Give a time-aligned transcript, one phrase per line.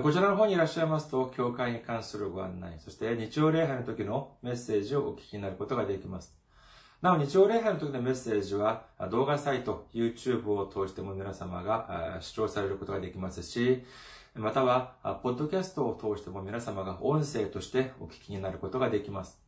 [0.00, 6.34] こちらの方にいらっしゃいますと、教会に関するご案内、そして日曜礼拝の時のメッセージをお聞きになることができます。
[7.02, 13.84] なお、日曜礼拝の時のメッセージは、動画サイト、YouTube を通しても皆様が視聴されることができますし、
[14.34, 19.42] または、ポッドキャストを通しても皆様が音声としてお聞きになることができます。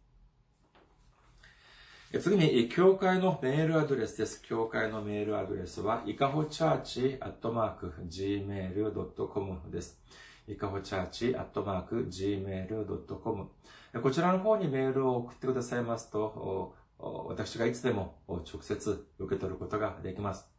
[2.20, 4.42] 次に、教会のメールアドレスです。
[4.42, 9.98] 教会のメールアドレスは、いかほチャーチアットマーク gmail.com です。
[10.46, 13.50] いかほチャーチアットマーク gmail.com
[14.02, 20.50] こちらの方にメールを送ってくださいますと、私がいつでも直接受け取ることができます。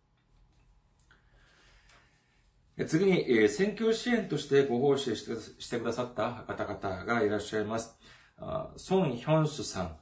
[2.88, 7.98] 次に、選挙支援としてご奉仕してくださった方々がいらっしゃいます。
[8.78, 9.98] ソン・ヒョンスさん、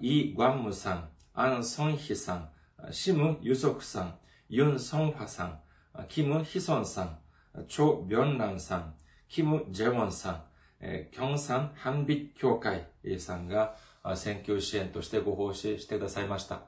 [0.00, 2.50] イ・グァンムさん、アン・ソンヒさん、
[2.90, 5.60] シム・ユソクさん、ユン・ソンファさん、
[6.08, 7.18] キム・ヒソンさん、
[7.66, 8.94] チョ・ビョンランさん、
[9.28, 10.42] キム・ジェウォンさん、
[10.80, 12.86] キョンサン・ハンビ協会
[13.18, 13.76] さんが
[14.16, 16.62] 選挙支援としてご奉仕してくださいました。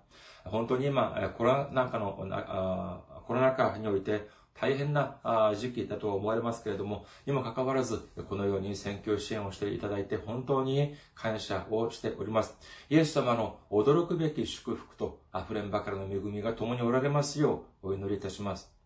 [0.45, 5.17] 本当に今、コロナ禍の、コロナ禍において大変な
[5.57, 12.59] 時期だと思われますけれども、にもかかわらず、このように選挙支援をしていただいて本当に感謝をしております。
[12.91, 18.80] イエス様の驚くべき祝福と溢れんばかりの恵みが共におられますようお祈りいたします。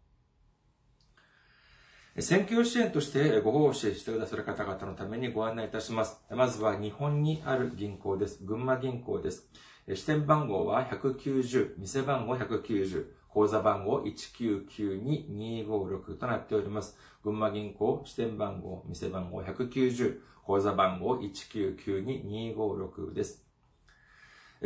[2.20, 6.22] 選挙支援としてご奉仕してくださる方々のためにご案内いたします。
[6.30, 8.38] まずは日本にある銀行です。
[8.44, 9.48] 群馬銀行です。
[9.92, 16.96] 支店番号は190、店番号190、口座番号1992256となっております。
[17.24, 23.44] 群馬銀行、支店番号、店番号190、口座番号1992256です。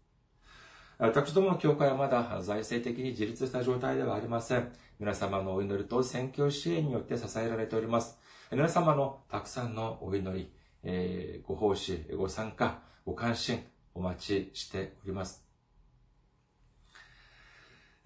[0.99, 4.71] 私どもの教会はまだ財政的に自立した状態ではありません。
[4.99, 8.17] 皆様のお祈りと選挙支援によって支えられております。
[8.55, 10.53] 皆様のたくさんのお祈り、
[10.83, 13.63] えー、ご奉仕、ご参加、ご関心、
[13.95, 15.43] お待ちしております。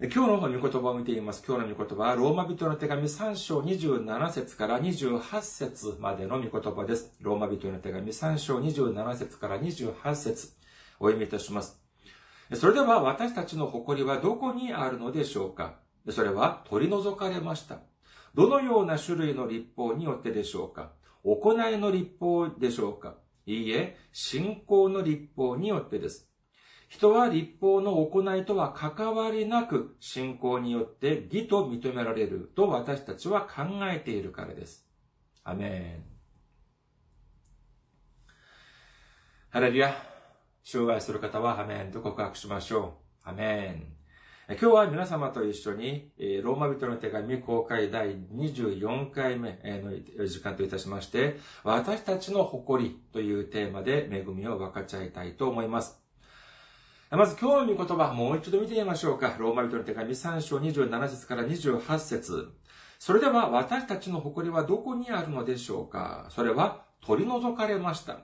[0.00, 1.44] 今日の御言葉を見ています。
[1.46, 7.14] 今日の御言葉は、ローマ人の手紙3章27節から28節までの御言葉です。
[7.20, 10.52] ローマ人の手紙3章27節から28節
[10.98, 11.78] お読みいたします。
[12.54, 15.74] それでは私たちの誇りはどこにあるのでしょうか？
[16.08, 17.80] それは取り除かれました。
[18.34, 20.92] どのような種類の立法によってでしょうか？
[21.24, 23.16] 行いの立法でしょうか？
[23.46, 26.28] いいえ、信仰の立法によってです。
[26.88, 34.88] 人は立法の行いとは関わりなく信仰によって義と認められると私たちは考えているからです。
[35.44, 36.18] アメン。
[39.50, 39.94] ハレルヤ。
[40.64, 43.28] 障害する方はアメンと告白しましょう。
[43.28, 43.97] アメン。
[44.50, 46.10] 今日は皆様と一緒に、
[46.42, 56.00] ローマ人の手紙公開第24回目の時間といたしまして、私たちの誇りというテーマで恵みを分かち合いたいと思います。
[57.10, 59.36] まず今日の言葉、もう一度見てみましょうか。
[59.38, 62.48] ローマ人の手紙3章27節から28節
[62.98, 68.20] それでは私たちの誇りはどこにあるのでしょうかそれは取り除かれました。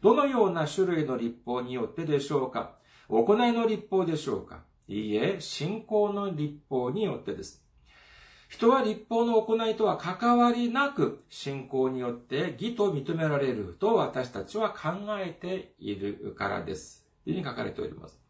[0.00, 2.76] どのような種類の立法によってでしょうか
[3.10, 7.62] 行いの立法でしょうかいいえ、信仰の立法によってです。
[8.48, 17.04] 人は立法の行いとは関わりなく信仰によって義と認められると私たちは考えているからです。
[17.24, 18.20] というふうに書かれております。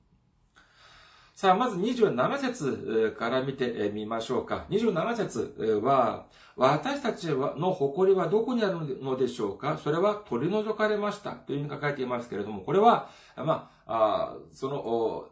[1.35, 4.65] さあ、まず27節から見てみましょうか。
[4.71, 9.77] 27節は、私たちの誇りはどこにあるのでしょうか？
[9.77, 11.33] それは取り除かれました。
[11.33, 15.29] というふうに書かれていますけれども、これは、まあ、あその、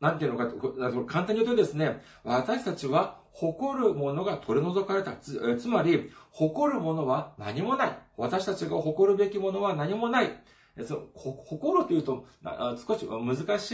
[0.00, 0.52] なんていうのか、
[1.06, 5.12] 簡単に言うとですね、私たちは誇るものが取り除かれた。
[5.12, 7.98] つつまり、誇るものは何もない。
[8.16, 10.30] 私たちが誇るべきものは何もない。
[10.82, 12.26] その心というと、
[12.86, 13.72] 少し難し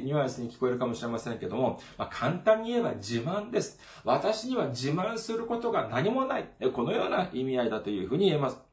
[0.00, 3.78] いニュアンスに聞こえるかもしれませんけども、まあ、簡単に言えば自慢です。
[4.04, 6.48] 私には自慢することが何もない。
[6.74, 8.65] このような意味合いだというふうに言えます。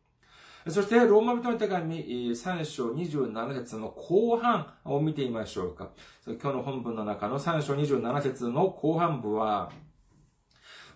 [0.69, 5.89] そして、ローマ人の手紙3章27節の後半を見てみましょうか。
[6.25, 9.71] 今日の本文の中の3章27節の後半部は、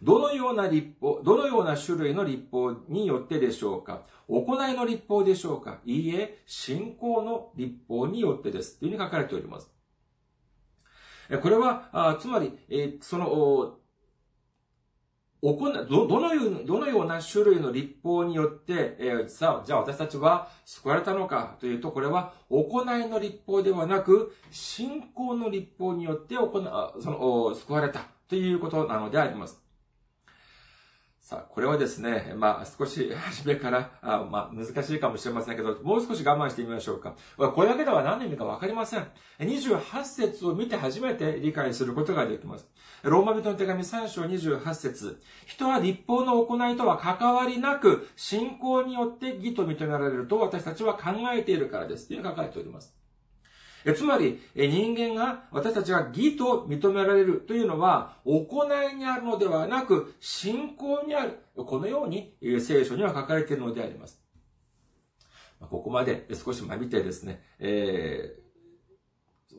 [0.02, 8.80] どのような立法、どのような種類の立法によってでしょうか行いの立法でしょうかいいえ、信仰の立法によってです。
[8.80, 9.70] というふうに書かれております。
[11.42, 12.58] これは、つまり、
[13.02, 13.80] その、
[15.42, 26.48] 行ど、どのよう、どのような種類の立法によって、えー、さあ、じゃあ私たちは救われたのかというと、これは行いの立法ではなく、信仰の立法によって行
[27.00, 29.67] その、救われたということなのであります。
[31.28, 37.18] さあ、これはですね、まあ、少し初めから、あまあ、難しいかもしれませんけど、もう少し我慢してみましょうか。
[37.38, 39.06] これだけでは何の意味かわかりません。
[39.40, 42.66] 28節を見て初めて理解することができます。
[43.04, 52.08] ローマ人の手紙3章28節人は立法の行いとは関わりなく、信仰によって義と認められると私たちは考えているからです。
[52.08, 52.97] という書かれております。
[53.86, 61.40] えつまり、え人間が、私たちが義と認められるというのは、行いにあるのではなく、信仰にある。
[61.56, 64.22] このように、聖書には書かれているのであります。
[65.60, 68.36] ここまで少し間見てですね、え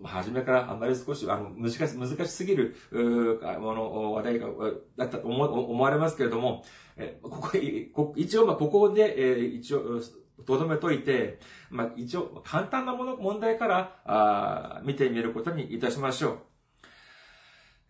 [0.01, 4.49] ー、初めからあんまり少し、あの、難し、難しすぎる、もの、話題が、
[4.97, 6.65] だったと思思われますけれども、
[6.97, 7.51] えここ、
[7.93, 10.01] こ一応、まあ、ここで、え、一応、
[10.47, 11.39] とどめといて、
[11.71, 16.39] まあ、一応、簡単なもの、問題から、あ見てみることにいたしましょう。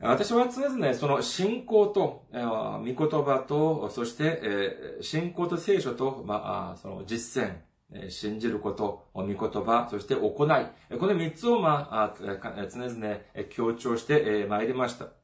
[0.01, 7.57] 私は常々その信仰と、えー、御言葉と、そして、えー、信仰と聖書と、まあ、その実践、
[7.93, 10.99] えー、信じること、御言葉、そして行い。
[10.99, 13.17] この三つを、まあ、常々
[13.51, 15.18] 強調してまいりました。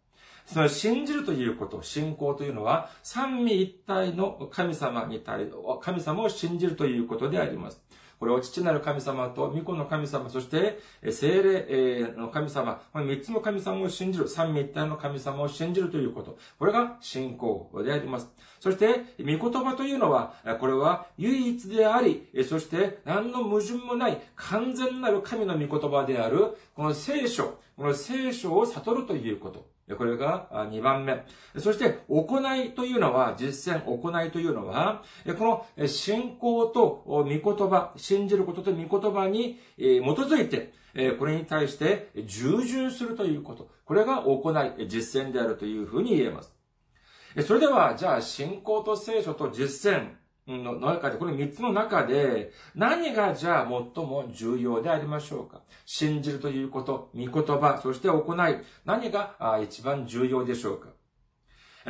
[0.47, 5.49] その信じるということ、信仰というのは、三位一体の神様に対、
[5.81, 7.83] 神様を信じるということであります。
[8.19, 10.79] これを父なる神様と御子の神様、そして
[11.11, 16.39] 精霊の神様、この三つの神様を信じる、三位一体の神様を信じるということ。
[16.59, 18.31] これが信仰であります。
[18.61, 29.74] そして、御言葉というのは、これは唯一であり、そして何の矛盾もない完全なる神の御言葉である、この聖書、この聖書を悟るということ。
[29.99, 31.25] これが2番目。
[31.59, 35.03] そして、行いというのは、実践、行いというのは、
[35.39, 40.73] この信仰と御言葉、信じることと御言葉に基づいて、
[41.19, 43.69] これに対して従順するということ。
[43.85, 46.55] これが行い、実践であるというふうに言えます。
[47.47, 50.13] それでは、じゃあ、信仰と聖書と実践、
[50.47, 55.63] の中で、この三つの中で、何がじゃあ最も重要でありましょうか？
[55.87, 60.89] 信じるということ、御言葉、そして行い、何が一番重要でしょうか？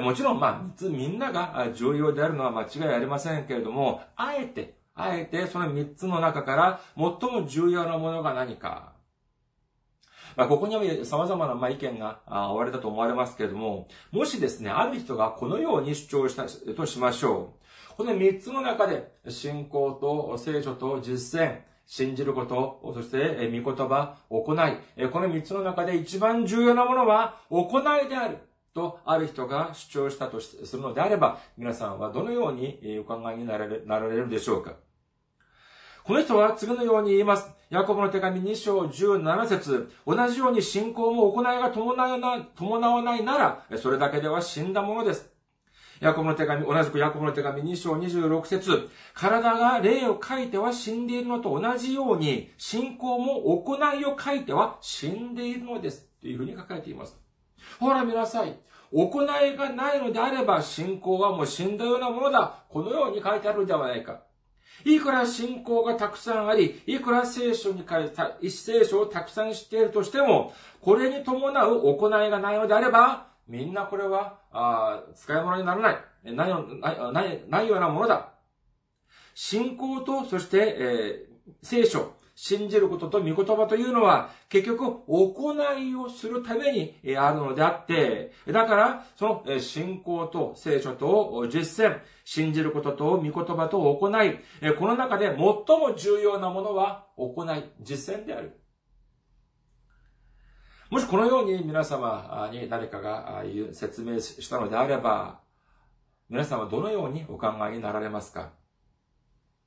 [0.01, 8.93] もちろん、まあ、三つみんなが重要であるのは間違いありませんけれども、あえて、あえてその三つの中から最も重要なものが何か。
[10.37, 17.64] まあ、ここには様々な意見がおわれたと思われますけれども、もしですね、ある人がこのように主張したとしましょう。
[17.97, 25.09] この三つの中で、信仰と聖書と実践、信じること、そして、御言葉、行い。
[25.11, 28.39] この三つの中で一番重要なものは、行いである。
[28.75, 34.75] と、ある人が主張したとするのであれば、皆さんはどのようにお考えになられなられるでしょうか
[36.03, 37.49] この人は次のように言います。
[37.71, 45.34] ヤコブの手紙2章17節同じように信仰も行いが伴わないなら、それだけでは死んだものです。
[46.01, 56.09] ヤコブの手紙、同じくヤコブの手紙2章26節体が霊を書いては死んでいるのと同じように、信仰も行いを書いては死んでいるのです。
[56.21, 57.17] というふうに書かれています。
[57.79, 58.59] ほら見なさい。
[58.93, 62.65] 行いがないのであれば、信仰はもう死んだようなものだ。
[62.69, 64.23] このように書いてあるんではないか。
[64.85, 76.35] いくら信仰がたくさんあり、いくら聖書に書いた、一聖書をたくさん知っているとしても、これに伴う行いがないのであれば、みんなこれは、あ使い物にならない。
[76.35, 78.33] ないないないようなものだ。
[79.35, 94.39] 信仰と、そして、えー、聖書、信じることと御言葉というのは、結局、行いをするためにあるのであって、だから、その信仰と聖書と実践、信じることと御言葉と行い、
[94.79, 98.61] この中で最も重要なものは行い、実践である。
[100.95, 105.41] もしこのように皆様に誰かが説明したのであれば、
[106.31, 108.53] 皆さんはどのようにお考えになられますか？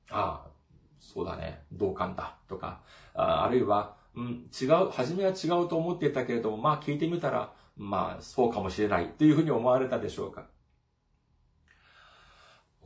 [0.08, 0.50] ああ、
[0.98, 2.80] そうだね、同感だ、とか、
[3.12, 10.46] ああるいは、うん、違う、初めは違うと思っていたけれども、まあ聞いてみたら、まあそうかもしれないというふうに思われたでしょうか？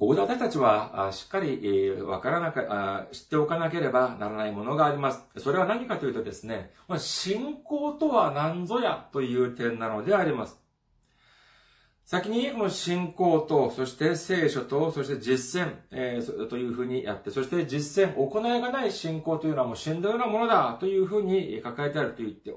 [0.02, 5.24] ここで私たちは、しっかり、わからなか、知っておかなければならないものがあります。
[5.38, 10.60] それは何かというとですね、信仰とは何ぞやという点なのであります。
[12.12, 22.52] 先にこの信仰と、そして聖書と、そして実践、えー、というふうにやって、そして実践、行いがない信仰というのはもう死んだようなものだというふうに抱えてあると言って、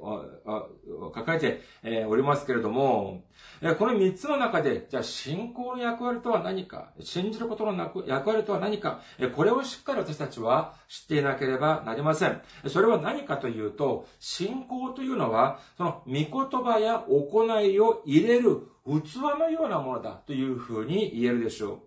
[1.13, 3.24] 抱えて、えおりますけれども、
[3.79, 9.00] この三つの中で、じゃあ信仰の役割とは何か、信じることの役割とは何か、
[9.38, 12.41] これをしっかり私たちは知っていなければなりません。
[12.67, 21.80] それは何かというと、信仰というのは、その御言葉や行いを入れる器のようなものだというふうに言えるでしょう。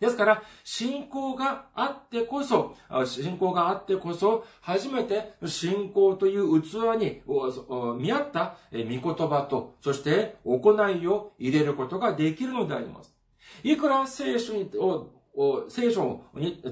[0.00, 2.74] ですから、信仰があってこそ、
[3.04, 7.22] 信仰があってこそ、初めて信仰という器に
[7.98, 13.14] 見合った御言葉と、そして行いを入れることができるのであります。
[13.62, 14.70] いくら聖書に、
[15.68, 16.62] 聖書に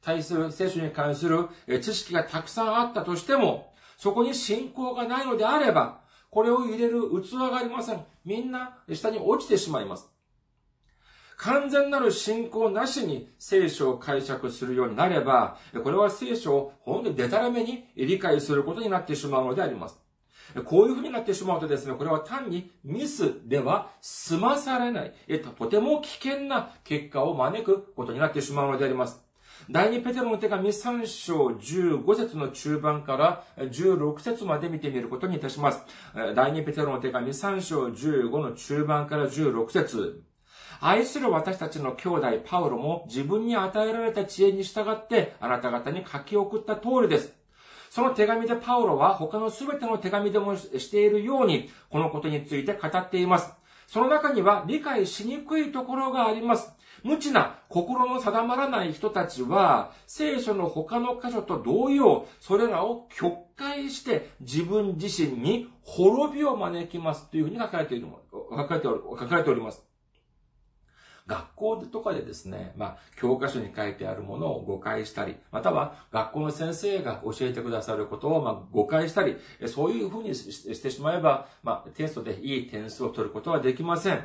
[0.00, 1.48] 対する、聖書に関する
[1.80, 6.00] 知識がたくさんあったとしても、そこに信仰がないのであれば、
[6.34, 8.04] これを入れる器がありません。
[8.24, 10.10] みんな下に落ちてしまいます。
[11.36, 20.00] 完全なる信仰なしに聖書を解釈するようになれば、これは聖書を本当にデタラメに理解することになってしまうのであります。
[20.64, 25.14] こういうふうになってしまうとですね、これは単にミスでは済まされない、
[25.56, 29.23] とても危険な結果を招くことになってしまうのであります。
[29.70, 35.80] 第二ペテロの手紙3章15節の中盤から16節まで見てみることにいたします。
[36.34, 40.22] 第二ペテロの手紙3章15の中盤から16節
[40.80, 47.32] 愛する私たちの兄弟パウロも自分に与えられた知恵に従ってあなた方に書き送った通りです。
[47.88, 53.54] その手紙でパウロは他の全ての手紙でもしているように、このことについて語っています。
[53.86, 56.73] その中には理解しにくいところがあります。
[57.04, 69.84] 無知な心の定まらない人たちは、聖書の他の箇所と同様、それらを曲解して自分自身に滅びを招きますというふうに書かれている書かれており書かれております。
[71.26, 84.24] 学校とかでですね、まあ、教科書に書いてあるものを誤解したり、または学校の先生が教えてくださることを、まあ、誤解したり、そういうふうにしてしまえば、まあ、テストでいい点数を取ることはできません。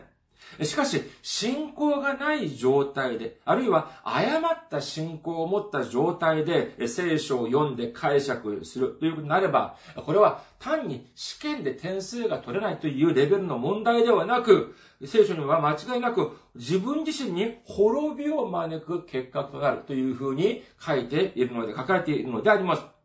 [0.63, 22.98] しかし、信仰がない状態で、あるいは誤った信仰を持った状態で聖書を読んで解釈するということになれば、これは単に試験で点数が取れないというレベルの問題ではなく、聖書には間違いなく自分自身に滅びを招く結果となるというふうに書いているので、書かれているのであります。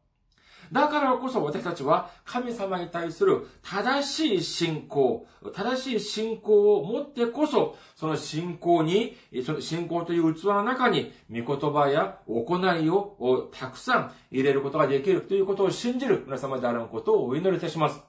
[0.74, 9.16] だからこそ私たちは神様に対する正しい信仰、正しい信仰を持ってこそ、その信仰に、
[9.46, 18.02] その信仰という器の中に、御言葉や行いをたくさん入れることができるということを信じる皆様であることをお祈りいたします。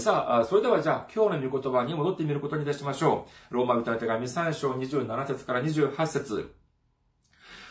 [0.00, 3.54] さあ、それではじゃあ、今日の御言葉に戻ってみることにいたしましょう。
[3.54, 6.63] ローマ人の手紙3章27節から28節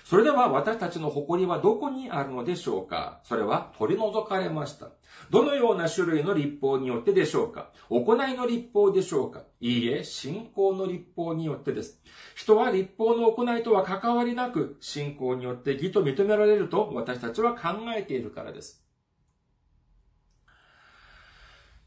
[0.03, 3.21] それでは私たちの誇りはどこにあるのでしょうか？
[3.23, 4.89] それは取り除かれました。
[5.29, 7.69] どのような種類の立法によってでしょうか？
[7.89, 9.43] 行いの立法でしょうか？
[9.61, 12.01] いいえ、信仰の立法によってです。
[12.35, 18.82] 人は立法の行いとは関わりなく、信仰によって義と認められると私たちは考えているからです。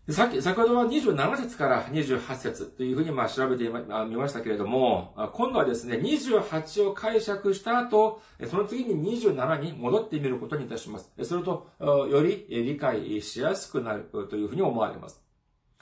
[0.08, 11.10] さっき、先ほどは27節から28節というふうにまあ調べてみましたけれども、今度はですね、28を解釈した後、その次に27に戻ってみることにいたします。
[11.24, 15.20] すると、より理解しやすくなるというふうに思われます。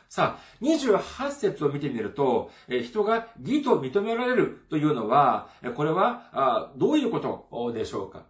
[0.08, 2.50] さあ、28節を見てみると、
[2.82, 8.22] 人が義と認められるというのは、これはどういうことでしょうか？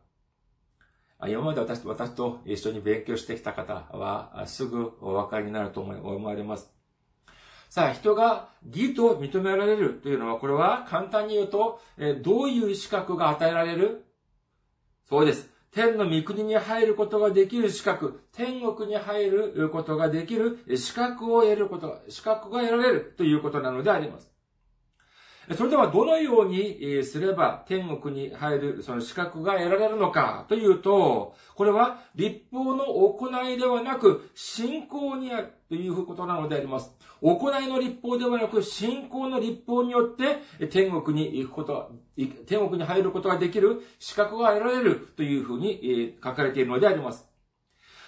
[1.27, 6.71] 今まで私と私と一緒に勉強してきた方は、すぐお分かりになると思われます。
[7.71, 11.81] さあ、人が義と認められるというのは、これは簡単に言うと、
[12.23, 14.05] どういう資格が与えられる？
[15.09, 15.51] そうです。
[15.73, 24.31] 天の御国に入ることができる資格、天国に入ることができる資格を得ること、資格が得られるということなのであります。
[25.53, 36.93] それではどのようにすれば天国に入るその資格が得られるのかというと、これは立法の行いではなく信仰にあるということなのであります。
[37.21, 41.93] 行いの立法ではなく信仰の立法によって天国に行くこと、
[42.47, 47.34] 天国に入ることができる資格が得られるというふうに書かれているのであります。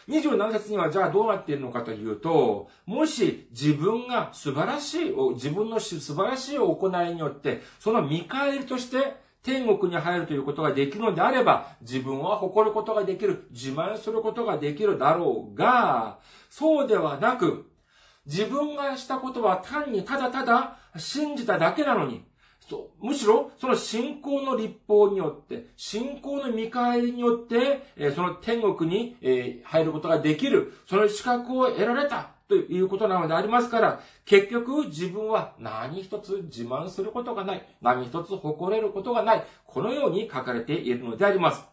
[0.08, 16.18] 27節にはじゃあどうなっているのかというと、もし自分が素晴らしい、自分の素晴らしい行いによって、その見返りとして天国に入るということができるのであれば、自分は誇ることができる、自慢することができるだろうが、
[16.50, 17.70] そうではなく、
[18.26, 22.24] 自分がしたことは単にただただ信じただけなのに、
[23.00, 29.16] むしろ、その信仰の立法によって、信仰の見返りによって、その天国に
[29.64, 41.64] 入ることができる、その資格を得られたということなのでありますから、結局自分は何一つ自慢することがない、何一つ誇れることがない、このように書かれているのであります。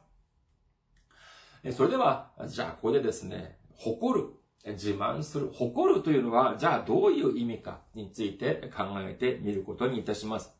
[1.71, 4.29] それでは、じゃあここでですね、誇る、
[4.65, 10.55] 自慢する、誇るというのは、じゃあどういう意味かについて考えてみることにいたします。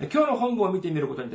[0.00, 1.30] 今日の本文を見てみることに、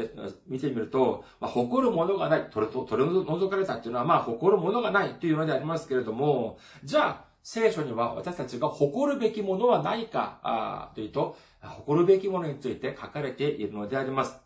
[0.47, 14.39] 見てみると、まあ、誇るものがない、取れと、取り除かれたっていうのは、まあ、誇るものがないというのでありますけれども、じゃあ、聖書には私たちが誇るべきものはないか、あというと、誇るべきものについて書かれているのであります。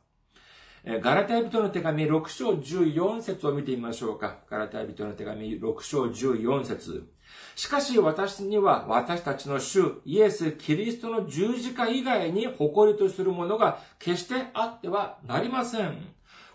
[0.86, 4.40] ガラタイ人の手紙6章14節を見てみましょうか。
[4.50, 7.10] ガラタイ人の手紙6章14節
[7.56, 15.98] しかし私には私たちの主イエス・キリストの十字架以外に誇りとするものが決してあってはなりません。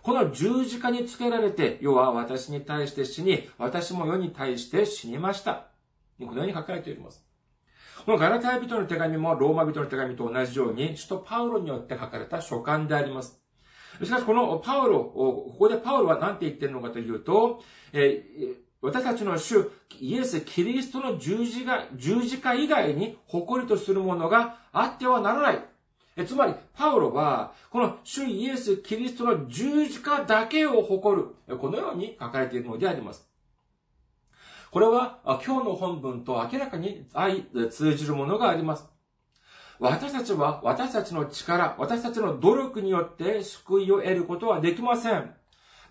[0.05, 5.67] この十字架につけられて、世は私に対して死に、私も世に対して死にました。
[6.19, 7.25] このように書かれております。
[8.05, 13.43] このガラタイ人の手紙もローマ人の手紙と同じように、首都パウロによって書かれた書簡であります。
[14.03, 17.63] しかし、このパウロ、ここでパウロは何て言ってるのかというと、
[17.93, 25.65] えー私たちの主、イエス・キリストの十字架、十字架以外に誇りとするものがあってはならない。
[26.17, 31.57] えつまり、パウロは、この主イエス・キリストの十字架だけを誇る。
[31.57, 33.27] このように書かれているのであります。
[34.71, 37.07] これは、今日の本文と明らかに
[37.71, 38.87] 通じるものがあります。
[39.79, 45.35] 私たちは、私たちの力、私たちの努力によって救いを得ることはできません。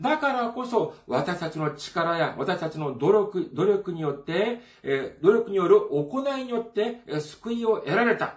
[0.03, 8.35] だからこそ、私たちの力や私たちの努力、努力によって、え努力による行いによって、え救いを得られた。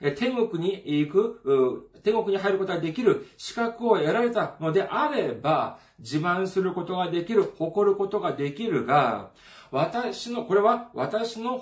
[0.00, 9.30] え天国に行く、天国に入ることができる資格を得られたのであれば、自慢することができる、誇ることができるが、
[9.72, 11.58] 私の、これは私の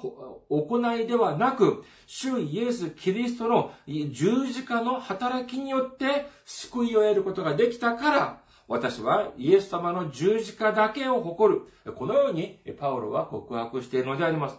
[0.51, 11.95] 行いではなく、主イエス・キリストの十字架の働きによって救いを得ることができたから、私はイエス様の十字架だけを誇る。
[11.95, 14.59] このようにパウロは告白しているのであります。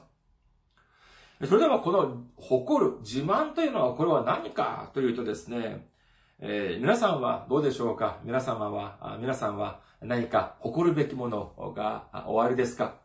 [1.46, 4.89] それではこの誇る、自慢というのはこれは何か？
[4.93, 5.88] というとですね、
[6.39, 8.20] えー、皆さんはどうでしょうか？
[8.24, 12.96] 皆様は、皆さんは何か誇るべきものがおありですか？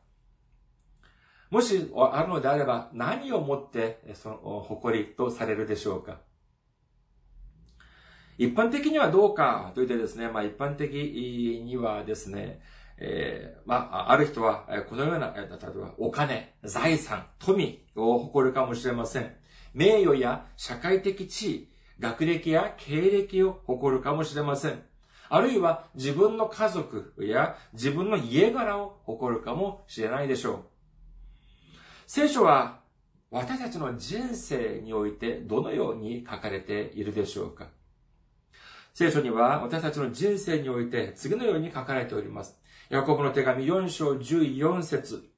[1.51, 4.37] もしあるのであれば何をもってその
[4.67, 6.21] 誇りとされるでしょうか？
[8.43, 10.93] 一般的にはどうかと言ってですね、まあ一般的
[11.65, 12.61] にはですね、
[12.99, 19.33] えー、まあ、ある人は、このような、例えばお金、財産、富を誇るかもしれません。
[19.75, 21.69] 名誉や社会的地位、
[22.01, 24.83] 学歴や経歴を誇るかもしれません。
[25.29, 30.65] あるいは自分の家族や自分の家柄を誇るかもしれないでしょう。
[32.09, 32.81] 聖書は
[33.31, 37.69] 私たちの人生においてどのように書かれているでしょうか
[38.95, 42.61] 聖書には私たちの人生において次のように書かれております。
[42.91, 45.31] ヤコブの手紙4章14節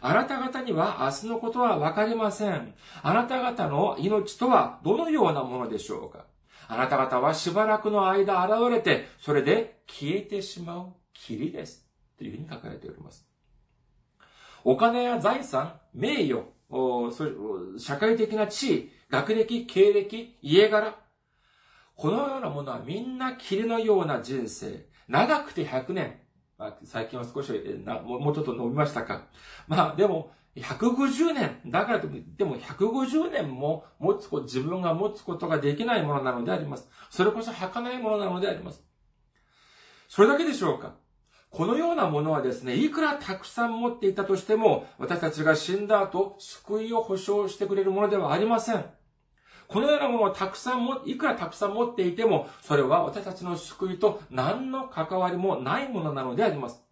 [0.00, 2.74] あなた方には明日のことはわかりません。
[3.02, 6.26] あなた方の命とはどのようなものでしょうか
[6.68, 11.86] あなた方はしばらくの間現れて、それで消えてしまう霧です。
[12.18, 13.26] というふうに書かれております。
[14.64, 16.42] お金や財産、名誉、
[17.78, 20.96] 社会的な地位、学歴、経歴、家柄、
[21.96, 24.86] このようなものはみんな霧のような人生。
[25.08, 26.20] 長くて100年。
[26.58, 27.50] まあ、最近は少し
[27.84, 29.26] なもうちょっと伸びましたか。
[29.66, 31.60] まあ、でも、150年。
[31.66, 36.88] だからでも150年も持つこ、自分が持つことができないものなのであります。
[37.10, 38.82] それこそ儚いものなのであります。
[40.08, 40.94] それだけでしょうか
[41.50, 48.84] このようなものはですね、いくらたくさん持っていたとしても、私たちが死んだ後、救いを保証してくれるものではありません。
[49.68, 56.82] このようなものをたくさんも、いくらたくさん持っていても、それは私たちの救いと何の関わりもないものなのであります。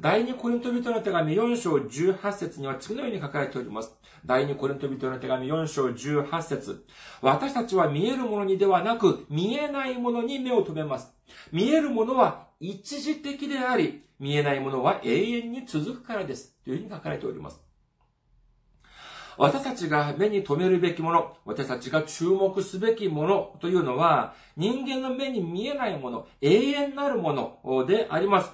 [0.00, 3.94] 第二コリント人の手紙4章18節には次のように書かれております。
[4.26, 6.84] 第二コリント人の手紙4章18節
[7.20, 11.12] 私たちは見えるものにではなく、見えないものに目を留めます。
[11.52, 16.56] 見えるものは一時的であり、見えないものは永遠に続くからです。
[16.64, 17.63] というふうに書かれております。
[19.36, 27.32] 私たちが目に留めるべきもの、私たちが注目すべきものというのは、人間の目に見えないもの、永遠なるも
[27.64, 28.52] のであります。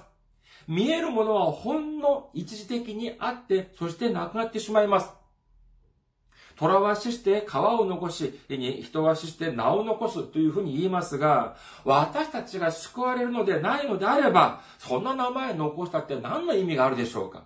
[0.67, 5.09] 見えるものはほんの一時的にあって、そしてなくなってしまいます。
[6.57, 8.39] 虎は死して皮を残し、
[8.83, 17.45] 人は死して名を残すというふうに言いますが、私たちが救われるのでないのであれば、そんな名前残したって何の意味があるでしょうか？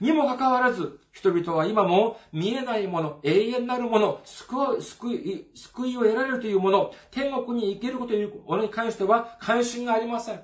[0.00, 10.40] にもかかわらず、人々は今も見えないもの、永遠なるもの、救い、救い、救いを得られるというもの、天国に行けることというものに関しては関心がありません。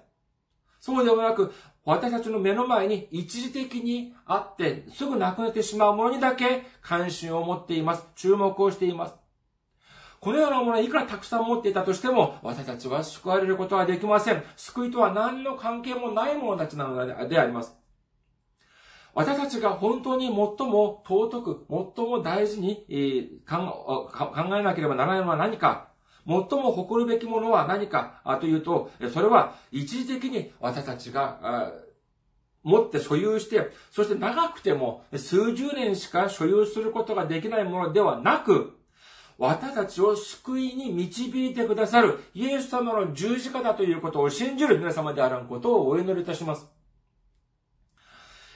[0.80, 1.52] そうではなく、
[1.84, 8.06] 私たちの目の前に一時的にあって、すぐなくなってしまうものにだけ関心を持っています。
[8.16, 9.14] 注目をしています。
[10.20, 14.42] このようなものはいくらたくさん持っていたとしても、私たちは救われることはできません。
[14.56, 17.79] 救いとは何の関係もない者たちなのであります。
[19.14, 22.86] 私たちが本当に最も尊く、最も大事に、
[23.48, 24.14] 考
[24.58, 25.88] えなければならないのは何か、
[26.26, 31.72] 最も誇るべきものは何かというと、それは一時的に私たちが
[32.62, 38.76] 持って所有して、そして長くても数十年しか所有することができないものではなく、
[39.38, 46.79] 私たちを救いに導いてくださるイエス様の十字架だということを信じる皆様であることをお祈りいたします。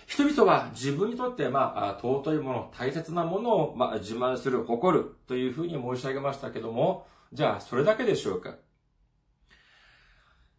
[0.06, 8.56] 人々は自分にとって、まあ、尊いもの、大切なものを、まあ、自慢する、誇るというふうに申し上げましたけども、じゃあ、それだけでしょうか？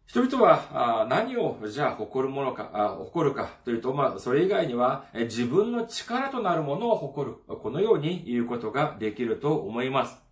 [0.06, 7.36] 人々は何をじゃあ誇るものか、誇るかというと、まあ、それ以外には自分の力となるものを誇る。
[7.48, 10.25] このように言うことができると思います。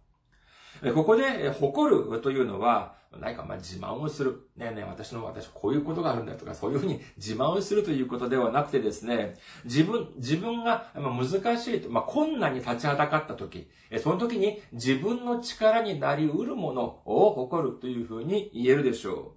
[0.94, 4.48] ここで誇るというのは、何かまあ自慢をする。
[4.56, 13.68] ねえねえ、私の、私こういうことがあるんだとか、そういうふうに自慢をするということではなくてですね、自分、自分が難しいと、まあ困難に立ちはだかった時、
[14.02, 19.34] その時に自分の力になり得るものを誇るというふうに言えるでしょ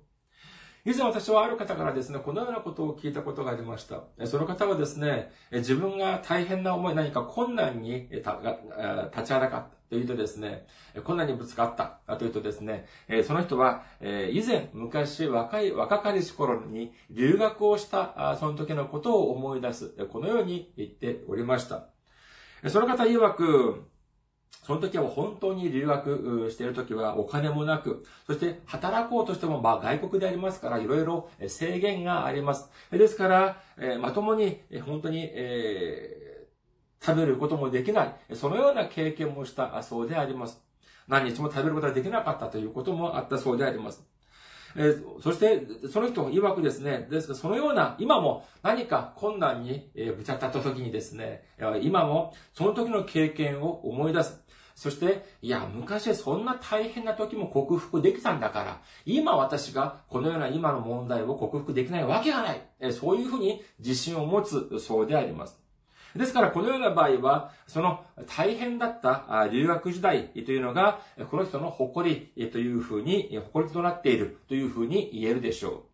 [0.85, 0.89] う。
[0.89, 4.03] 以前私はある方からですね、このようなことを聞いたことがありました。
[4.25, 9.76] その方はですね、自分が大変な思い、何か困難に立ちはだかった。
[9.89, 10.67] というとですね、
[11.03, 12.87] 困難にぶつかったというとですね、
[13.25, 19.89] その人は、以前、昔、若い、若かりし頃に留学をした、その時のことを思い出す。
[20.11, 21.87] このように言っておりました。
[22.67, 23.85] その方曰く、
[24.65, 32.69] その時は本当に留学している時はお金もなく、そして働こうとしてもまあ外国でありますからいろいろ制限があります。
[32.91, 33.61] ですから、
[34.01, 36.26] まともに本当に、え、
[37.01, 40.61] 食べることもできない、そのような経験もしたそうであります。
[41.07, 44.03] 何日も食べることができなかったということもあったそうであります。
[44.75, 51.45] え、そして、その人曰くですね、ですそのような、今も何か困難に、えぶち当たった時にですね、
[51.81, 54.43] 今もその時の経験を思い出す。
[54.75, 62.93] そして、いや、昔そんな大変な時も克服できたんだから、今私がこのような今の問題を克服できないわけがない。
[62.93, 65.59] そういうふうに自信を持つそうであります。
[66.17, 70.99] ですから、このような場合は、その大変だった留学時代というのが、
[71.29, 75.85] この人の誇りというふうに、誇りとなっているというふうに言えるでしょ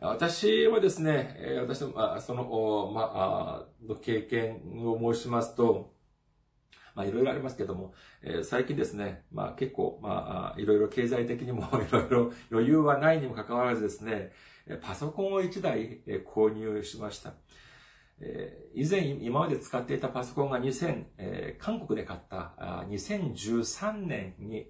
[0.00, 0.06] う。
[0.06, 5.94] 私はですね、私の、その、まあ、の経験を申しますと、
[6.94, 14.32] まあいろいろありますけども、え、最近ですね、まあ結構、まあいろいろ経済的にも いろいろ余裕はないにもかかわらずですね、
[14.80, 17.34] パソコンを1台購入しました。
[18.20, 24.66] えー、以前、今まで使っていたパソコンが2000、え、韓国で買ったあ2013年に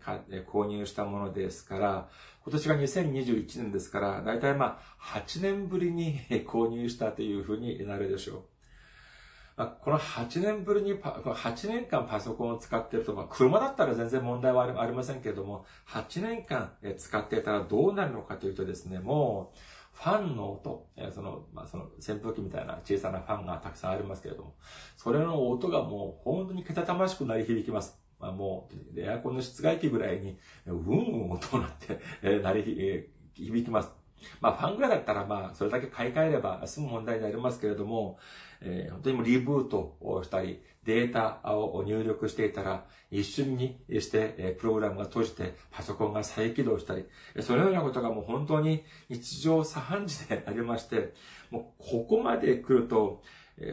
[0.47, 2.09] 購入したものですから、
[2.45, 8.43] 今年が2021年ですから、だいたいまあ8年ぶりに購入したというふうになるでしょう。
[9.57, 19.59] あ、この8年ぶりにパ、8年間パソコンを使っていると、まあ、車だったら全然問題はありませんけれども、8年間使っていたらどうなるのかというとですね、もう、
[19.95, 24.55] ファンの音、その、まあ、その扇風機みたいな小さなファンがたくさんありますけれども、
[24.97, 27.99] それの音がもう本当にけたたましく鳴り響きます。
[28.21, 30.95] まあ、もう、エアコンの室外機ぐらいに、うんう
[31.27, 33.91] ん音が鳴って、え、鳴り、え、響きます。
[34.41, 38.19] まあ、ファンぐらいだったら、まあ、それだけ買い替えれば済む問題でありますけれども、
[38.61, 47.05] えー、本当にもリブートをしたり、データを入力していたら、一瞬にして、プログラムが閉じて、パソコンが再起動したり、
[47.41, 51.15] そのようなことがもう本当に日常茶飯事でありまして、
[51.51, 53.23] もうここまで来ると、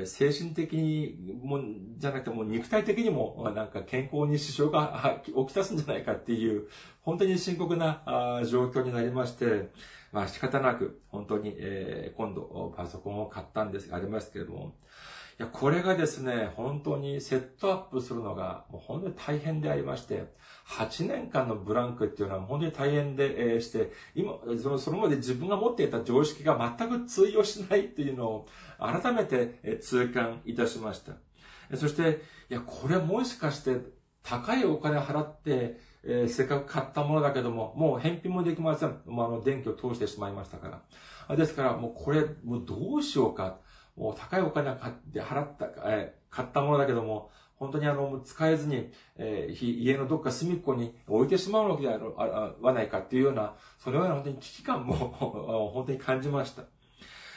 [0.05, 1.59] 精神的にも、
[1.97, 6.67] じゃなくても肉体的にもなんか健康に支障が起きたすんじゃないかっていう、
[7.01, 8.03] 本当に深刻な
[8.47, 9.71] 状況になりまして、
[10.11, 11.57] まあ仕方なく、本当に、
[12.15, 14.75] 今度パソコンを買ったんです、ありますけれども、
[15.41, 20.25] いや、これがですね、本当にセットアップするのが、もう本当に大変でありまして、
[20.67, 31.13] 8年間のブランクっていうのは本当に大変で、えー、して、今、その、それまで自分が持っていた常識が全く通用しないっていうのを改めて、え痛感いたしました。
[31.75, 33.77] そして、いや、これもしかして
[34.21, 39.01] 高いお金払って、えー、せっかく買ったものだけども、もう返品もできません。
[39.07, 40.83] もうあの、電気を通してしまいましたか
[41.27, 41.35] ら。
[41.35, 43.57] ですから、もうこれ、もうどうしようか。
[43.95, 47.29] もう高いお金買って払った、えー、買ったものだけども、
[47.61, 54.95] 本当にあの、使えずに、えー、家のどっか隅っこに置いてしまうのではないかっていうような、そのような本当に危機感も
[55.73, 56.63] 本当に感じました。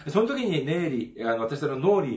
[0.08, 2.08] その時にネイリ、あの、私の脳裏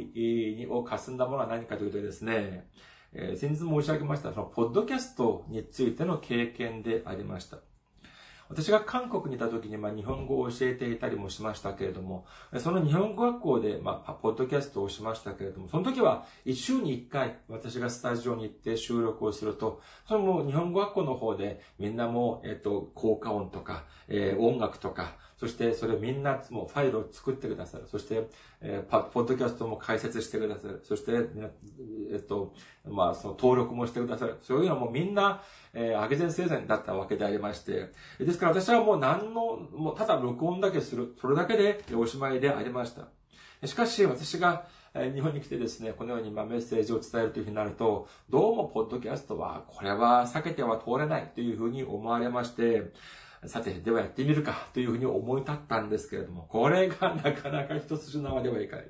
[0.74, 2.70] を霞んだものは何かというとですね、
[3.12, 7.58] えー、先日申し上げました、その、ポッドキャストについての経験でありました。
[8.50, 12.26] 私が韓国にいた時に、まあ、日本語を教えていたりもしましたけれども、
[12.58, 27.88] その日本語学校で、まあ、ポッドキャストをしましたけれども、その時は、一週に一回、私がスタジオに行って収録をすると、それも日本語学校の方で、みんなも、えっ、と、効果音とか、えー、音楽とか、そしてそれみんなもファイルを作ってくださる。
[27.88, 28.28] そして、
[28.60, 30.82] えー、ポッドキャストも解説してくださる。
[30.84, 31.12] そして、
[32.12, 32.56] えっと、
[32.86, 34.38] まあ、その登録もしてくださる。
[34.42, 35.44] そういうのもみんな、
[35.80, 37.92] えー、上げ前生前だったわけでありまして。
[38.20, 41.16] ですから私はもう何の、もうただ録音だけする。
[41.22, 43.08] それだけでおしまいでありました。
[43.68, 44.66] しかし私が
[45.14, 52.92] 日本に来てですね、このようにメッセージを伝えるというふうになると、どうもポッドキャストは、これは避けては通れないというふうに思われまして、
[53.46, 58.86] さて、ではやってみるかというふうに思い立ったんですけれども、これがなかなか一筋縄ではいかない。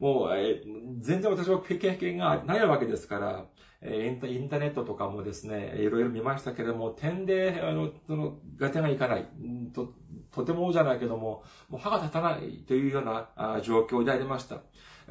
[0.00, 0.60] もう、え
[0.98, 3.46] 全然私は経験がないわけですから、
[3.86, 9.28] えインターネットとかもですね、いろいろ見ましたけれども、点で、あの、その、合点がいかない。
[9.74, 9.92] と、
[10.32, 14.62] とてもじゃないけども、もう歯が立たないというようなあ状況でありました。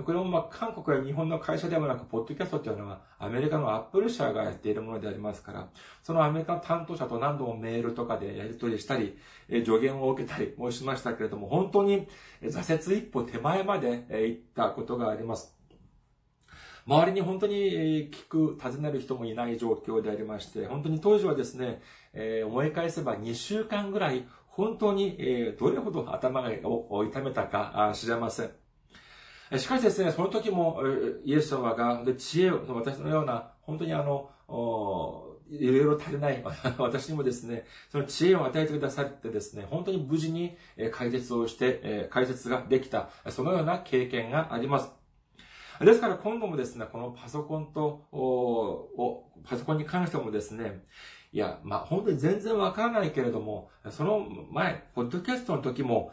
[0.01, 5.69] これもまあ韓国や日本の会社でもなく、ポッドキャストっていうのはアメリカのアップル社がやっているものでありますから、
[6.01, 9.15] そのアメリカの担当者と何度もメールとかでやり取りしたり、
[9.49, 12.07] え助言を受けたりもしましたけれども、本当に
[12.41, 15.55] 挫折一歩手前まで行ったことがあります。
[16.85, 21.81] 周りに本当に聞く、尋ねる人もいない状況でありまして、本当に当時はですね、
[22.13, 28.51] えー、思い返せば2週間ぐらい、本当に、えー、どれほど頭を痛めたか知れません。
[29.57, 30.81] しかしですね、その時も、
[31.23, 34.29] イエス様が、知恵を、私のような、本当にあの、
[35.49, 36.43] いろいろ足りない
[36.77, 40.57] 私にもですね、その知恵を与えてくださってですね、本当に無事に
[40.91, 45.02] 解説をして、解説ができた、そのような経験があります。
[45.81, 48.05] ですから今度もですね、このパソコンと、
[49.43, 50.83] パソコンに関してもですね、
[51.31, 56.11] いや、まあ、本当に全然わからないけれども、その前、ポッドキャストの時も、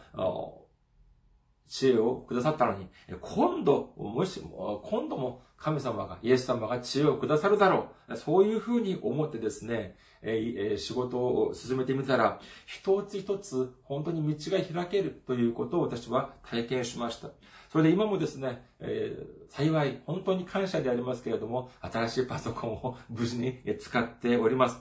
[1.69, 2.89] 知恵をくださったのに、
[3.21, 8.17] 今度、もし、今度も神様が、イエス様が知恵をくださるだろう。
[8.17, 17.29] そういうふうに思ってですね、え仕事を進めてみたら、一つ一つ本当に道が開けるということを私は体験しました。
[17.71, 24.81] それで今もですね、えー、幸い、本当に感謝でありますけれども、新しいパソコンを無事に使っております。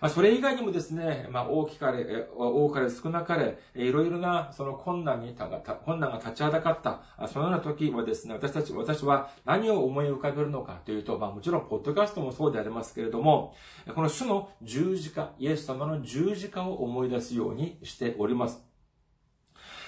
[0.00, 13.56] ま、それ以外にもですね、まあ、大きかれ、多かれ少なかれ、いろいろなその困難にたが、困難が立ちはだかった、そのような時はですね、私たち、私は何を思い浮かべるのかというと、まあ、もちろん、ポッドキャストもそうでありますけれども、
[13.92, 18.71] この主の十字架、イエス様の十字架を思い出すようにしております。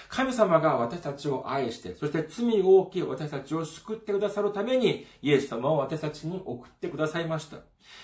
[0.09, 7.57] 神様が私たちを愛して、そして罪大きい私たちを救ってくださるために、イエス様を私たちに送ってくださいました。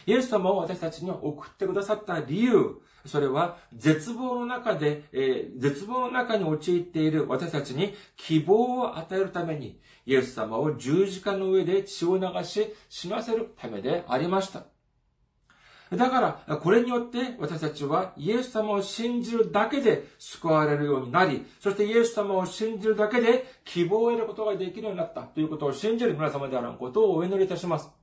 [0.06, 14.71] イエス様を私たちに送ってくださった理由、それは絶望の中で、えー、絶望の中に陥っている私たちに希望を与えるために、イエス様を十字架の上で血を流し、死なせるためでありました。
[15.92, 28.01] だから、これによって私たちはイエス様を信じるだけで救われるようになり、そしてイエス様を信じるだけで希望を得ることができるようになったということを信じる皆様であることをお祈りいたします。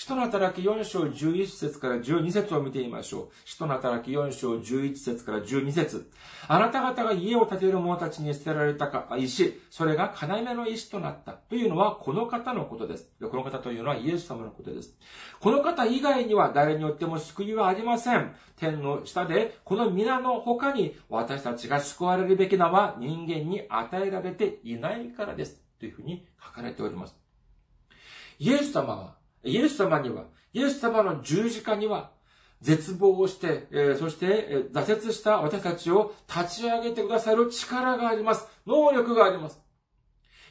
[0.00, 3.28] 使徒の働き4章11節から12節を見てみましょう。
[3.44, 6.10] 使徒の働き4章11節から12節
[6.48, 11.32] あなた方が家を建てる者たちに捨てられたか石、それが要の石となった。
[11.32, 13.10] というのは、この方のことです。
[13.20, 14.96] この方というのはイエス様のことです。
[15.38, 18.34] この方以外には誰によっても救いはありません。
[18.56, 25.60] 天の下で、この皆の他に私たちが救われるべき名は人間に与えられていないからです。
[25.78, 27.14] というふうに書かれております。
[28.38, 32.10] イエス様は、イエス様には、イエス様の十字架には、
[32.60, 38.46] 絶望をして、え、そして、え、挫折した私たちを立ち上げてくださる力があります。
[38.66, 39.60] 能力があります。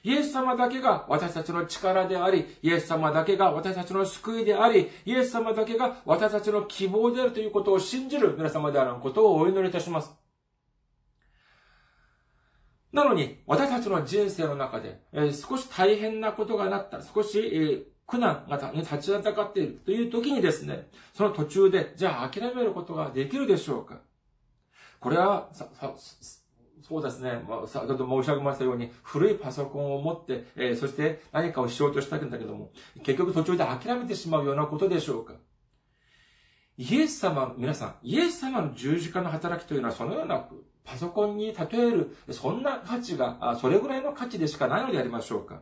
[0.02, 10.12] イエス様だけが私たちの力であり、イエス様だけが私たちの救いであり、イエス様だけが私たちの希望であるということを信じる皆様であることをお祈りいたします。
[12.92, 24.00] なのに、私たちの人生の中で、え、少し大変なことがなった、少し、苦難が立ちはだかっているという時にですね、その途中で、じゃあ諦めることができるでしょうか？
[25.00, 25.50] これは、
[26.82, 27.44] そうですね。
[27.48, 32.72] まあ、先ほど申し上げましたように、古いパソコンを持って、えー、そして何かをしようとしたんだけども、
[33.04, 35.34] 結局途中で諦めてしまうようなことでしょうか？
[36.78, 40.48] イエス様、皆さん、イエス様の十字架の働きというのはそのような
[40.84, 45.62] パソコンに例える、そんな価値が、それぐらいの価値でしかないのでありましょうか？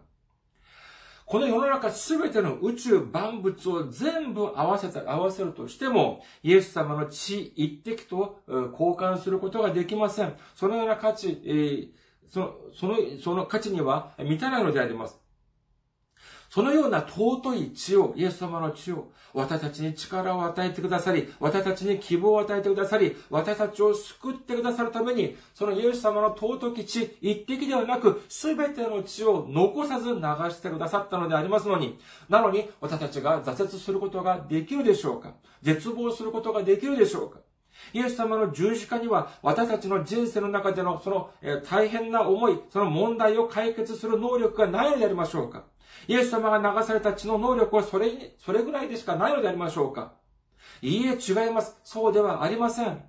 [1.28, 10.38] この世の中すべての宇宙万物を全部合わせた、合わせるとしても、イエス様の血一滴と交換することができません。
[10.56, 11.90] そのような価値、えー、
[12.30, 15.20] その、その、その価値には満たないのであります。
[16.50, 35.34] そのような尊い血を、イエス様の血を、私たちに力を与えてくださり、私たちに希望を与えてくださり、私たちを救ってくださるために、そのイエス様の尊き血、一滴ではなく、すべての血を残さず流してくださったのでありますのに、なのに、私たちが挫折することができるでしょうか？
[35.62, 37.40] 絶望することができるでしょうか？
[37.94, 41.30] イエス様の十字架には私たちの人生の中でのその、
[41.70, 45.64] 大変な思い、その問題を解決する能力がないのでありましょうか？
[46.08, 50.14] イエス様が流された血の能力はそれ、それぐらいでしかないのでありましょうか
[50.82, 51.76] いいえ、違います。
[51.84, 53.04] そうではありません。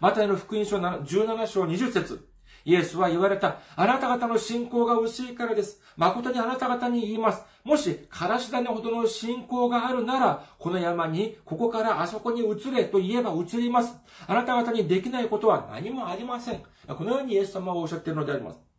[0.00, 2.28] マタイの福音書17章20節
[2.64, 3.58] イエスは言われた。
[3.74, 5.80] あなた方の信仰が薄いからです。
[5.96, 7.42] 誠にあなた方に言います。
[7.64, 13.94] もし、からし種ほどの信仰があるなら、この山に、ここからあそこに移れと言えば移ります。
[14.26, 16.62] あなた方にできないことは何もありません。
[16.88, 18.71] このようにイエス様はおっしゃっているのであります。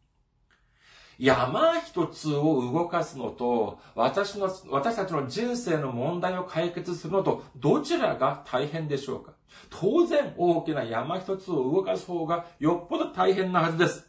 [1.20, 9.34] 山一つを動かすのと、私の、私たちの人生の問題を解決するのと、どちらが大変でしょうか？
[9.70, 14.08] 当然大きな山一つを動かす方がよっぽど大変なはずです。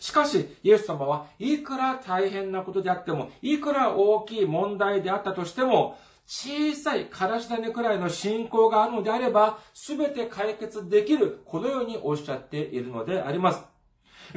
[0.00, 13.64] しかし、イエス様はいくら大変なことであっても、いくら大きい問題であったとしても、小さいからし種くらいの信仰があるのであれば、すべて解決できる、このようにおっしゃっているのであります。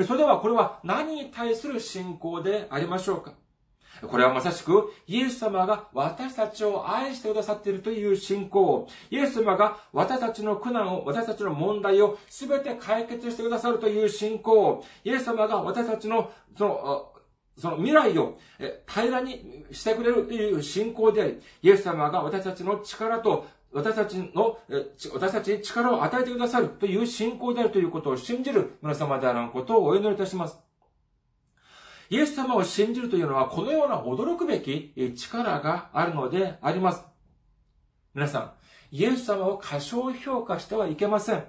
[0.06, 3.34] それではこれは何に対する信仰でありましょうか？
[4.02, 8.88] これはまさしく、イエス様が私たちを愛してくださっているという信仰。
[9.12, 14.84] イエス様が私たちの苦難を、私たちの問題を全て解決してくださるという信仰。
[15.04, 17.14] イエス様が私たちの、その、
[17.56, 18.40] その未来を
[18.88, 24.60] 平らにしてくれるという信仰であり、イエス様が私たちの力と私たちの、
[25.14, 30.60] 私たちに力を与えてくださるという信仰であるということを信じる皆様であることをお祈りいたします。
[32.10, 37.04] イエス様を信じるというのは、このような驚くべき力があるのであります。
[38.14, 38.52] 皆さん、
[38.92, 41.44] イエス様を過小評価してはいけません。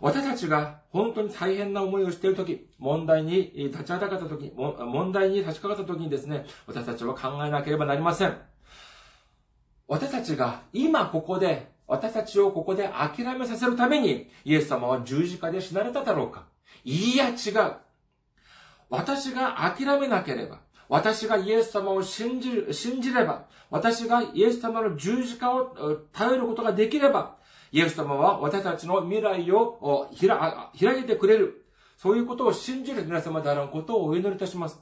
[0.00, 8.36] 私たちが本当に大変な思いをしているとき、問題に立ちはだかったとき、問題に立ちかかったときにですね、私たちは考えなければなりません。
[9.88, 16.46] 私たちが今ここで、私たちをここで諦めさせるために、イエス様は十字架で死なれただろうか
[16.84, 17.76] いや違う。
[18.90, 25.74] 私が諦めなければ、私がイエス様を信じる、信じれば、私がイエス様の十字架を
[26.12, 27.36] 頼ることができれば、
[27.72, 30.08] イエス様は私たちの未来を
[30.80, 31.64] 開いてくれる。
[31.96, 34.80] そういうことを信じる皆様であることをお祈りいたします。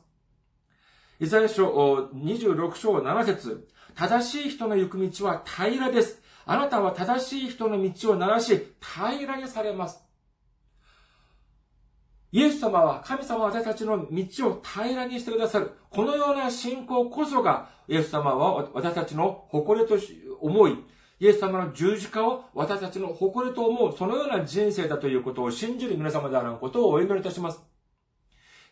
[1.20, 6.22] イザヤ書26章7節正しい人の行く道は平らです。
[6.46, 10.04] あなたは正しい人の道を鳴らし、平らにされます。
[12.32, 15.70] イエス様は、神様私たちの道を平らにしてくださる。
[15.90, 19.96] このような信仰こそが、イエス様は私たちの誇りと
[20.40, 20.76] 思い、
[21.20, 27.73] イエス様の十字架を私たちの誇りと思う、そのような人生だということを信じる皆様であることをお祈りいたします。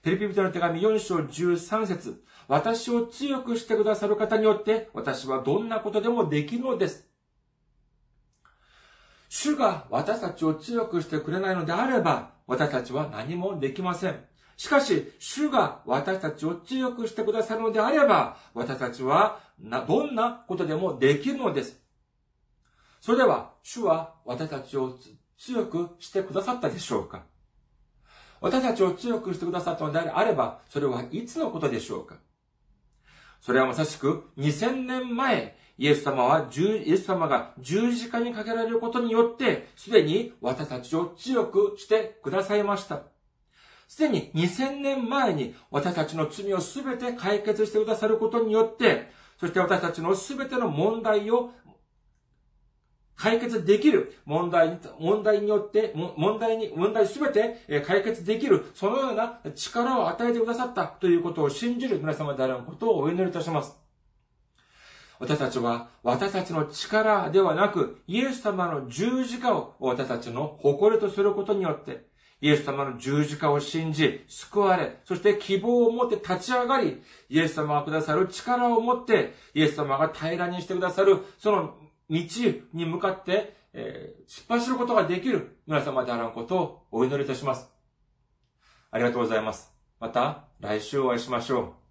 [0.02, 7.08] フィリピ人の手紙4章13節私を強くしてくださる方によって、私はどんなことでもできるのです。
[9.28, 14.16] 主が私たちを強くしてくれないのであれば、私たちは何もできません。
[14.56, 21.80] しかし、主が私たちを強くしてくださるのであれば、私たちはどんなことでもできるのです。
[23.00, 24.98] それでは、主は私たちを
[25.38, 27.22] 強くしてくださったでしょうか
[28.42, 32.16] 私たちを強くしてくださったのであれば、それはいつのことでしょうか？
[33.40, 43.02] それはまさしく2000年前、イエス様は、イエス様が十字架にかけられることによって、すでに私たちを強くしてくださいました。
[43.88, 51.50] すでに2000年前に私たちの罪をすべて解決してくださることによって、そして私たちのすべての問題を
[53.16, 63.76] 解決できる問題に、問題によって、問題に、問題すべて解決できる、そのような力を与えてくださったということを信じる皆様であることをお祈りいたします。
[65.18, 72.06] 私たちは私たちの力ではなく、イエス様の十字架を私たちの誇りとすることによって、
[72.40, 81.76] イエス様の十字架を信じ、救われ、そして希望を持って立ち上がり、イエス様がくださる力を持って、イエス様が平らにしてくださる、その
[82.10, 82.18] 道
[82.72, 87.68] に向かって、えー、突っ走ることができる皆様であることをお祈りいたします。
[88.90, 89.72] ありがとうございます。
[89.98, 91.81] また来週お会いしましょう。